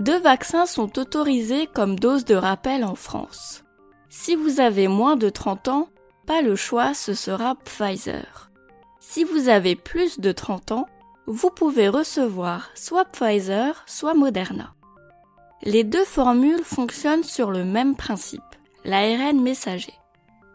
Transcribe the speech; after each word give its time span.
Deux 0.00 0.18
vaccins 0.18 0.64
sont 0.64 0.98
autorisés 0.98 1.66
comme 1.66 1.98
dose 1.98 2.24
de 2.24 2.34
rappel 2.34 2.84
en 2.86 2.94
France. 2.94 3.64
Si 4.08 4.34
vous 4.34 4.58
avez 4.58 4.88
moins 4.88 5.14
de 5.14 5.28
30 5.28 5.68
ans, 5.68 5.88
pas 6.26 6.40
le 6.40 6.56
choix, 6.56 6.94
ce 6.94 7.12
sera 7.12 7.54
Pfizer. 7.54 8.50
Si 8.98 9.24
vous 9.24 9.50
avez 9.50 9.76
plus 9.76 10.18
de 10.18 10.32
30 10.32 10.72
ans, 10.72 10.86
vous 11.26 11.50
pouvez 11.50 11.90
recevoir 11.90 12.70
soit 12.74 13.04
Pfizer, 13.04 13.84
soit 13.86 14.14
Moderna. 14.14 14.72
Les 15.64 15.84
deux 15.84 16.06
formules 16.06 16.64
fonctionnent 16.64 17.22
sur 17.22 17.50
le 17.50 17.66
même 17.66 17.94
principe, 17.94 18.40
l'ARN 18.86 19.42
messager. 19.42 19.92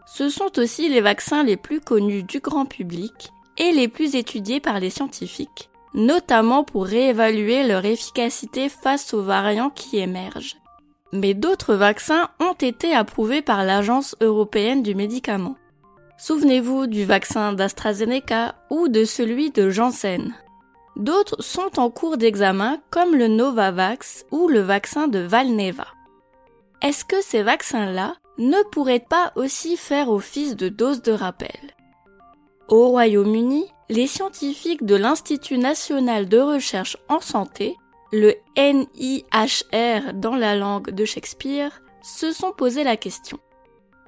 Ce 0.06 0.28
sont 0.28 0.58
aussi 0.58 0.88
les 0.88 1.00
vaccins 1.00 1.44
les 1.44 1.56
plus 1.56 1.80
connus 1.80 2.24
du 2.24 2.40
grand 2.40 2.66
public 2.66 3.30
et 3.58 3.70
les 3.70 3.86
plus 3.86 4.16
étudiés 4.16 4.58
par 4.58 4.80
les 4.80 4.90
scientifiques, 4.90 5.70
notamment 5.96 6.62
pour 6.62 6.86
réévaluer 6.86 7.66
leur 7.66 7.84
efficacité 7.84 8.68
face 8.68 9.14
aux 9.14 9.22
variants 9.22 9.70
qui 9.70 9.98
émergent. 9.98 10.56
Mais 11.12 11.34
d'autres 11.34 11.74
vaccins 11.74 12.28
ont 12.38 12.52
été 12.52 12.94
approuvés 12.94 13.42
par 13.42 13.64
l'Agence 13.64 14.14
européenne 14.20 14.82
du 14.82 14.94
médicament. 14.94 15.56
Souvenez-vous 16.18 16.86
du 16.86 17.04
vaccin 17.04 17.52
d'AstraZeneca 17.52 18.54
ou 18.70 18.88
de 18.88 19.04
celui 19.04 19.50
de 19.50 19.70
Janssen. 19.70 20.34
D'autres 20.96 21.42
sont 21.42 21.78
en 21.78 21.90
cours 21.90 22.16
d'examen 22.16 22.80
comme 22.90 23.14
le 23.14 23.28
Novavax 23.28 24.24
ou 24.30 24.48
le 24.48 24.60
vaccin 24.60 25.08
de 25.08 25.18
Valneva. 25.18 25.86
Est-ce 26.82 27.04
que 27.04 27.22
ces 27.22 27.42
vaccins-là 27.42 28.16
ne 28.38 28.62
pourraient 28.70 29.04
pas 29.06 29.32
aussi 29.36 29.76
faire 29.76 30.10
office 30.10 30.56
de 30.56 30.68
dose 30.68 31.02
de 31.02 31.12
rappel? 31.12 31.75
Au 32.68 32.88
Royaume-Uni, 32.88 33.64
les 33.88 34.08
scientifiques 34.08 34.84
de 34.84 34.96
l'Institut 34.96 35.56
national 35.56 36.28
de 36.28 36.38
recherche 36.38 36.96
en 37.08 37.20
santé, 37.20 37.76
le 38.12 38.34
NIHR 38.56 40.14
dans 40.14 40.34
la 40.34 40.56
langue 40.56 40.90
de 40.90 41.04
Shakespeare, 41.04 41.80
se 42.02 42.32
sont 42.32 42.50
posé 42.50 42.82
la 42.82 42.96
question. 42.96 43.38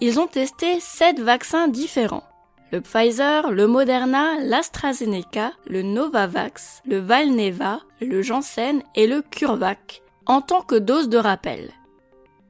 Ils 0.00 0.18
ont 0.18 0.26
testé 0.26 0.80
sept 0.80 1.20
vaccins 1.20 1.68
différents. 1.68 2.24
Le 2.72 2.80
Pfizer, 2.80 3.52
le 3.52 3.68
Moderna, 3.68 4.40
l'AstraZeneca, 4.40 5.52
le 5.68 5.82
Novavax, 5.82 6.82
le 6.84 6.98
Valneva, 6.98 7.80
le 8.00 8.22
Janssen 8.22 8.82
et 8.96 9.06
le 9.06 9.22
CureVac, 9.22 10.02
en 10.26 10.40
tant 10.40 10.62
que 10.62 10.74
dose 10.74 11.08
de 11.08 11.16
rappel. 11.16 11.70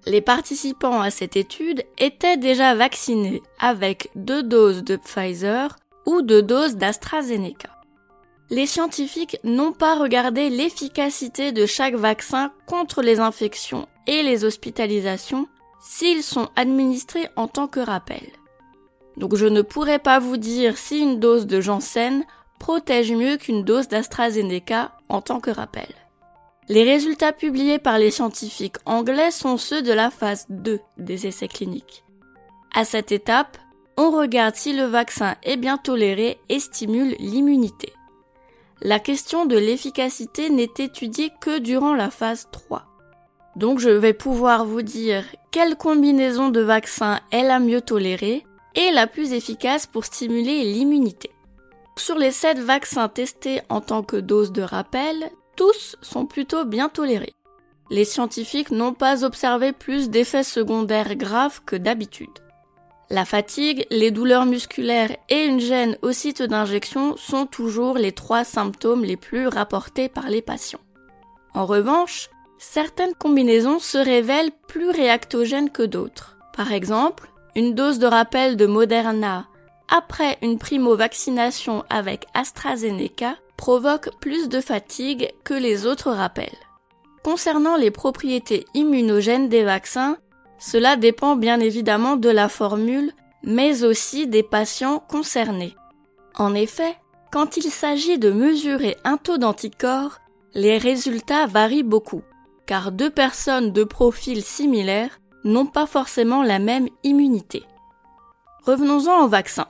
Les 0.06 0.22
participants 0.22 1.02
à 1.02 1.10
cette 1.10 1.36
étude 1.36 1.84
étaient 1.98 2.38
déjà 2.38 2.74
vaccinés 2.74 3.42
avec 3.60 4.08
deux 4.14 4.42
doses 4.42 4.84
de 4.84 4.96
Pfizer 4.96 5.76
ou 6.08 6.22
de 6.22 6.40
doses 6.40 6.76
d'AstraZeneca. 6.76 7.68
Les 8.48 8.64
scientifiques 8.64 9.38
n'ont 9.44 9.72
pas 9.72 9.94
regardé 9.94 10.48
l'efficacité 10.48 11.52
de 11.52 11.66
chaque 11.66 11.96
vaccin 11.96 12.50
contre 12.64 13.02
les 13.02 13.20
infections 13.20 13.86
et 14.06 14.22
les 14.22 14.46
hospitalisations 14.46 15.48
s'ils 15.82 16.22
sont 16.22 16.48
administrés 16.56 17.28
en 17.36 17.46
tant 17.46 17.68
que 17.68 17.80
rappel. 17.80 18.22
Donc 19.18 19.36
je 19.36 19.44
ne 19.44 19.60
pourrais 19.60 19.98
pas 19.98 20.18
vous 20.18 20.38
dire 20.38 20.78
si 20.78 20.98
une 20.98 21.20
dose 21.20 21.46
de 21.46 21.60
Janssen 21.60 22.24
protège 22.58 23.12
mieux 23.12 23.36
qu'une 23.36 23.62
dose 23.62 23.88
d'AstraZeneca 23.88 24.92
en 25.10 25.20
tant 25.20 25.40
que 25.40 25.50
rappel. 25.50 25.88
Les 26.70 26.84
résultats 26.84 27.34
publiés 27.34 27.78
par 27.78 27.98
les 27.98 28.10
scientifiques 28.10 28.76
anglais 28.86 29.30
sont 29.30 29.58
ceux 29.58 29.82
de 29.82 29.92
la 29.92 30.10
phase 30.10 30.46
2 30.48 30.80
des 30.96 31.26
essais 31.26 31.48
cliniques. 31.48 32.02
À 32.74 32.86
cette 32.86 33.12
étape, 33.12 33.58
on 33.98 34.12
regarde 34.12 34.54
si 34.54 34.72
le 34.72 34.84
vaccin 34.84 35.34
est 35.42 35.56
bien 35.56 35.76
toléré 35.76 36.38
et 36.48 36.60
stimule 36.60 37.16
l'immunité. 37.18 37.92
La 38.80 39.00
question 39.00 39.44
de 39.44 39.58
l'efficacité 39.58 40.50
n'est 40.50 40.72
étudiée 40.78 41.32
que 41.40 41.58
durant 41.58 41.94
la 41.94 42.08
phase 42.08 42.46
3. 42.52 42.86
Donc 43.56 43.80
je 43.80 43.90
vais 43.90 44.12
pouvoir 44.12 44.64
vous 44.64 44.82
dire 44.82 45.24
quelle 45.50 45.74
combinaison 45.74 46.50
de 46.50 46.60
vaccins 46.60 47.18
est 47.32 47.42
la 47.42 47.58
mieux 47.58 47.80
tolérée 47.80 48.46
et 48.76 48.92
la 48.92 49.08
plus 49.08 49.32
efficace 49.32 49.88
pour 49.88 50.04
stimuler 50.04 50.62
l'immunité. 50.62 51.32
Sur 51.96 52.18
les 52.18 52.30
7 52.30 52.60
vaccins 52.60 53.08
testés 53.08 53.62
en 53.68 53.80
tant 53.80 54.04
que 54.04 54.16
dose 54.16 54.52
de 54.52 54.62
rappel, 54.62 55.28
tous 55.56 55.96
sont 56.02 56.24
plutôt 56.24 56.64
bien 56.64 56.88
tolérés. 56.88 57.34
Les 57.90 58.04
scientifiques 58.04 58.70
n'ont 58.70 58.94
pas 58.94 59.24
observé 59.24 59.72
plus 59.72 60.08
d'effets 60.08 60.44
secondaires 60.44 61.16
graves 61.16 61.62
que 61.66 61.74
d'habitude. 61.74 62.30
La 63.10 63.24
fatigue, 63.24 63.86
les 63.90 64.10
douleurs 64.10 64.44
musculaires 64.44 65.16
et 65.30 65.44
une 65.44 65.60
gêne 65.60 65.96
au 66.02 66.12
site 66.12 66.42
d'injection 66.42 67.16
sont 67.16 67.46
toujours 67.46 67.96
les 67.96 68.12
trois 68.12 68.44
symptômes 68.44 69.04
les 69.04 69.16
plus 69.16 69.48
rapportés 69.48 70.10
par 70.10 70.28
les 70.28 70.42
patients. 70.42 70.80
En 71.54 71.64
revanche, 71.64 72.28
certaines 72.58 73.14
combinaisons 73.14 73.78
se 73.78 73.96
révèlent 73.96 74.52
plus 74.66 74.90
réactogènes 74.90 75.70
que 75.70 75.82
d'autres. 75.82 76.36
Par 76.54 76.72
exemple, 76.72 77.30
une 77.54 77.74
dose 77.74 77.98
de 77.98 78.06
rappel 78.06 78.56
de 78.56 78.66
Moderna 78.66 79.46
après 79.88 80.36
une 80.42 80.58
primo-vaccination 80.58 81.82
avec 81.88 82.26
AstraZeneca 82.34 83.36
provoque 83.56 84.10
plus 84.20 84.50
de 84.50 84.60
fatigue 84.60 85.32
que 85.44 85.54
les 85.54 85.86
autres 85.86 86.10
rappels. 86.10 86.58
Concernant 87.24 87.76
les 87.76 87.90
propriétés 87.90 88.66
immunogènes 88.74 89.48
des 89.48 89.64
vaccins, 89.64 90.18
cela 90.58 90.96
dépend 90.96 91.36
bien 91.36 91.60
évidemment 91.60 92.16
de 92.16 92.28
la 92.28 92.48
formule, 92.48 93.12
mais 93.42 93.84
aussi 93.84 94.26
des 94.26 94.42
patients 94.42 94.98
concernés. 94.98 95.76
En 96.36 96.54
effet, 96.54 96.96
quand 97.30 97.56
il 97.56 97.70
s'agit 97.70 98.18
de 98.18 98.30
mesurer 98.30 98.96
un 99.04 99.16
taux 99.16 99.38
d'anticorps, 99.38 100.18
les 100.54 100.78
résultats 100.78 101.46
varient 101.46 101.82
beaucoup, 101.82 102.22
car 102.66 102.90
deux 102.90 103.10
personnes 103.10 103.72
de 103.72 103.84
profil 103.84 104.42
similaires 104.42 105.20
n'ont 105.44 105.66
pas 105.66 105.86
forcément 105.86 106.42
la 106.42 106.58
même 106.58 106.88
immunité. 107.04 107.64
Revenons-en 108.64 109.24
au 109.24 109.28
vaccin. 109.28 109.66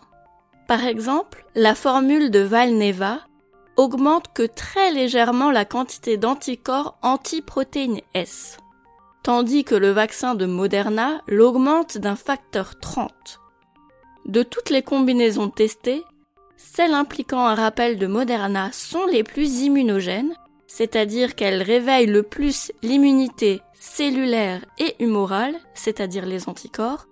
Par 0.67 0.85
exemple, 0.85 1.45
la 1.55 1.75
formule 1.75 2.31
de 2.31 2.41
Valneva 2.41 3.21
augmente 3.77 4.33
que 4.35 4.43
très 4.43 4.93
légèrement 4.93 5.51
la 5.51 5.65
quantité 5.65 6.17
d'anticorps 6.17 6.99
antiprotéines 7.03 8.01
S 8.15 8.59
tandis 9.29 9.63
que 9.63 9.75
le 9.75 9.91
vaccin 9.91 10.35
de 10.35 10.47
Moderna 10.47 11.21
l'augmente 11.27 11.99
d'un 11.99 12.17
facteur 12.17 12.81
30. 12.81 13.13
De 14.25 14.43
toutes 14.43 14.71
les 14.71 14.81
combinaisons 14.81 15.51
testées, 15.51 16.03
celles 16.57 16.95
impliquant 16.95 17.45
un 17.45 17.55
rappel 17.55 17.99
de 17.99 18.07
Moderna 18.07 18.71
sont 18.73 19.05
les 19.05 19.23
plus 19.23 19.61
immunogènes, 19.61 20.35
c'est-à-dire 20.67 21.35
qu'elles 21.35 21.63
réveillent 21.63 22.07
le 22.07 22.23
plus 22.23 22.73
l'immunité 22.83 23.61
cellulaire 23.75 24.65
et 24.79 24.95
humorale, 24.99 25.57
c'est-à-dire 25.75 26.25
les 26.25 26.49
anticorps, 26.49 27.07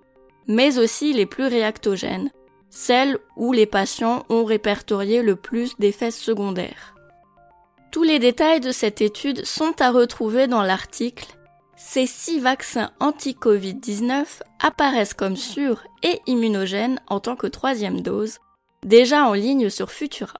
mais 0.48 0.78
aussi 0.78 1.12
les 1.12 1.26
plus 1.26 1.44
réactogènes, 1.44 2.30
celles 2.70 3.18
où 3.36 3.52
les 3.52 3.66
patients 3.66 4.24
ont 4.30 4.46
répertorié 4.46 5.20
le 5.20 5.36
plus 5.36 5.76
d'effets 5.78 6.10
secondaires. 6.10 6.94
Tous 7.92 8.04
les 8.04 8.18
détails 8.18 8.60
de 8.60 8.72
cette 8.72 9.02
étude 9.02 9.44
sont 9.44 9.74
à 9.82 9.90
retrouver 9.90 10.46
dans 10.46 10.62
l'article 10.62 11.35
ces 11.76 12.06
six 12.06 12.40
vaccins 12.40 12.90
anti-Covid-19 13.00 14.24
apparaissent 14.60 15.14
comme 15.14 15.36
sûrs 15.36 15.82
et 16.02 16.20
immunogènes 16.26 17.00
en 17.06 17.20
tant 17.20 17.36
que 17.36 17.46
troisième 17.46 18.00
dose, 18.00 18.38
déjà 18.84 19.26
en 19.26 19.34
ligne 19.34 19.68
sur 19.68 19.90
Futura. 19.90 20.38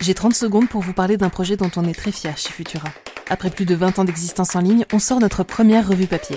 J'ai 0.00 0.14
30 0.14 0.34
secondes 0.34 0.68
pour 0.68 0.82
vous 0.82 0.92
parler 0.92 1.16
d'un 1.16 1.30
projet 1.30 1.56
dont 1.56 1.70
on 1.76 1.84
est 1.84 1.94
très 1.94 2.12
fier 2.12 2.36
chez 2.36 2.50
Futura. 2.50 2.88
Après 3.30 3.50
plus 3.50 3.64
de 3.64 3.74
20 3.74 4.00
ans 4.00 4.04
d'existence 4.04 4.54
en 4.54 4.60
ligne, 4.60 4.84
on 4.92 4.98
sort 4.98 5.20
notre 5.20 5.44
première 5.44 5.88
revue 5.88 6.06
papier. 6.06 6.36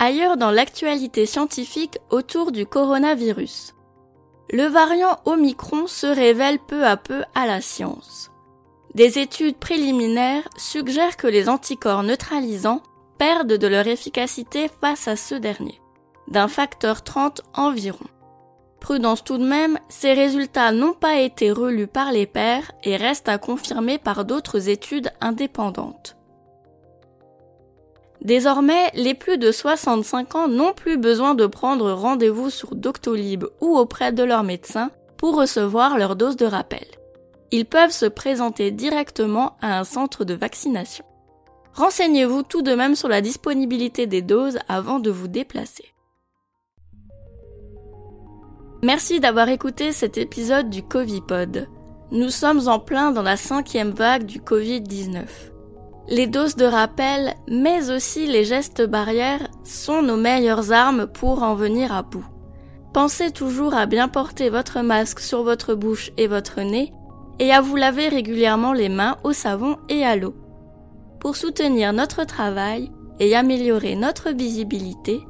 Ailleurs 0.00 0.36
dans 0.36 0.52
l'actualité 0.52 1.26
scientifique 1.26 1.98
autour 2.10 2.52
du 2.52 2.66
coronavirus. 2.66 3.74
Le 4.48 4.66
variant 4.66 5.18
Omicron 5.24 5.88
se 5.88 6.06
révèle 6.06 6.60
peu 6.60 6.86
à 6.86 6.96
peu 6.96 7.24
à 7.34 7.48
la 7.48 7.60
science. 7.60 8.30
Des 8.94 9.18
études 9.18 9.56
préliminaires 9.56 10.48
suggèrent 10.56 11.16
que 11.16 11.26
les 11.26 11.48
anticorps 11.48 12.04
neutralisants 12.04 12.80
perdent 13.18 13.54
de 13.54 13.66
leur 13.66 13.88
efficacité 13.88 14.70
face 14.80 15.08
à 15.08 15.16
ceux 15.16 15.40
derniers, 15.40 15.80
d'un 16.28 16.46
facteur 16.46 17.02
30 17.02 17.42
environ. 17.54 18.06
Prudence 18.80 19.24
tout 19.24 19.38
de 19.38 19.44
même, 19.44 19.80
ces 19.88 20.12
résultats 20.12 20.70
n'ont 20.70 20.92
pas 20.92 21.18
été 21.18 21.50
relus 21.50 21.88
par 21.88 22.12
les 22.12 22.26
pairs 22.26 22.70
et 22.84 22.96
restent 22.96 23.28
à 23.28 23.38
confirmer 23.38 23.98
par 23.98 24.24
d'autres 24.24 24.68
études 24.68 25.10
indépendantes. 25.20 26.17
Désormais, 28.22 28.90
les 28.94 29.14
plus 29.14 29.38
de 29.38 29.52
65 29.52 30.34
ans 30.34 30.48
n'ont 30.48 30.72
plus 30.72 30.98
besoin 30.98 31.34
de 31.34 31.46
prendre 31.46 31.92
rendez-vous 31.92 32.50
sur 32.50 32.74
Doctolib 32.74 33.44
ou 33.60 33.76
auprès 33.76 34.12
de 34.12 34.24
leur 34.24 34.42
médecin 34.42 34.90
pour 35.16 35.36
recevoir 35.36 35.98
leur 35.98 36.16
dose 36.16 36.36
de 36.36 36.46
rappel. 36.46 36.86
Ils 37.50 37.64
peuvent 37.64 37.92
se 37.92 38.06
présenter 38.06 38.70
directement 38.70 39.56
à 39.60 39.78
un 39.78 39.84
centre 39.84 40.24
de 40.24 40.34
vaccination. 40.34 41.04
Renseignez-vous 41.74 42.42
tout 42.42 42.62
de 42.62 42.74
même 42.74 42.96
sur 42.96 43.08
la 43.08 43.20
disponibilité 43.20 44.06
des 44.06 44.22
doses 44.22 44.58
avant 44.68 44.98
de 44.98 45.10
vous 45.10 45.28
déplacer. 45.28 45.94
Merci 48.82 49.20
d'avoir 49.20 49.48
écouté 49.48 49.92
cet 49.92 50.18
épisode 50.18 50.70
du 50.70 50.82
Covipod. 50.82 51.68
Nous 52.10 52.30
sommes 52.30 52.68
en 52.68 52.78
plein 52.78 53.10
dans 53.12 53.22
la 53.22 53.36
cinquième 53.36 53.90
vague 53.90 54.24
du 54.24 54.40
Covid-19. 54.40 55.26
Les 56.10 56.26
doses 56.26 56.56
de 56.56 56.64
rappel, 56.64 57.34
mais 57.50 57.90
aussi 57.90 58.26
les 58.26 58.42
gestes 58.42 58.82
barrières, 58.82 59.46
sont 59.62 60.00
nos 60.00 60.16
meilleures 60.16 60.72
armes 60.72 61.06
pour 61.06 61.42
en 61.42 61.54
venir 61.54 61.92
à 61.92 62.02
bout. 62.02 62.24
Pensez 62.94 63.30
toujours 63.30 63.74
à 63.74 63.84
bien 63.84 64.08
porter 64.08 64.48
votre 64.48 64.80
masque 64.80 65.20
sur 65.20 65.42
votre 65.42 65.74
bouche 65.74 66.10
et 66.16 66.26
votre 66.26 66.62
nez 66.62 66.94
et 67.38 67.52
à 67.52 67.60
vous 67.60 67.76
laver 67.76 68.08
régulièrement 68.08 68.72
les 68.72 68.88
mains 68.88 69.18
au 69.22 69.34
savon 69.34 69.76
et 69.90 70.02
à 70.02 70.16
l'eau. 70.16 70.34
Pour 71.20 71.36
soutenir 71.36 71.92
notre 71.92 72.24
travail 72.24 72.90
et 73.20 73.36
améliorer 73.36 73.94
notre 73.94 74.30
visibilité, 74.30 75.20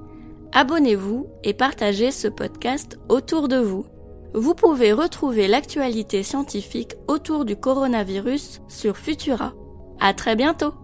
abonnez-vous 0.53 1.27
et 1.43 1.55
partagez 1.55 2.13
ce 2.13 2.29
podcast 2.29 3.01
autour 3.09 3.49
de 3.49 3.59
vous. 3.59 3.85
Vous 4.33 4.55
pouvez 4.55 4.93
retrouver 4.93 5.49
l'actualité 5.49 6.23
scientifique 6.23 6.95
autour 7.09 7.45
du 7.45 7.57
coronavirus 7.57 8.61
sur 8.69 8.97
Futura. 8.97 9.55
À 10.01 10.15
très 10.15 10.37
bientôt! 10.37 10.75